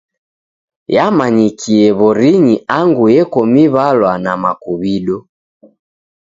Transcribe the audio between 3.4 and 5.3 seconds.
miw'alwa na makuw'ido.